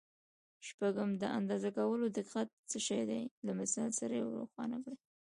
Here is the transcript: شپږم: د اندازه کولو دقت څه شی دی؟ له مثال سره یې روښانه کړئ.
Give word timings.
شپږم: 0.67 1.09
د 1.21 1.23
اندازه 1.39 1.69
کولو 1.77 2.05
دقت 2.19 2.47
څه 2.69 2.77
شی 2.87 3.01
دی؟ 3.09 3.21
له 3.45 3.51
مثال 3.61 3.89
سره 3.99 4.13
یې 4.19 4.23
روښانه 4.39 4.77
کړئ. 4.83 4.97